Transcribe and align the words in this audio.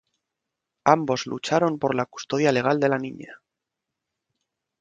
Ambos 0.85 1.27
lucharon 1.27 1.77
por 1.77 1.93
la 1.93 2.07
custodia 2.07 2.51
legal 2.51 2.79
de 2.79 2.89
la 2.89 2.97
niña. 2.97 3.39